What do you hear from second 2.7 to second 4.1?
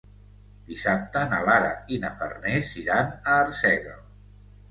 iran a Arsèguel.